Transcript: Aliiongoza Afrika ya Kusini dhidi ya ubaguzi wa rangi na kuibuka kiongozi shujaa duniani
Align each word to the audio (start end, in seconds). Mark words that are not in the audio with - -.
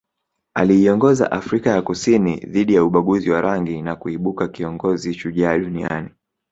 Aliiongoza 0.53 1.31
Afrika 1.31 1.69
ya 1.69 1.81
Kusini 1.81 2.35
dhidi 2.39 2.73
ya 2.73 2.83
ubaguzi 2.83 3.29
wa 3.31 3.41
rangi 3.41 3.81
na 3.81 3.95
kuibuka 3.95 4.47
kiongozi 4.47 5.13
shujaa 5.13 5.57
duniani 5.57 6.09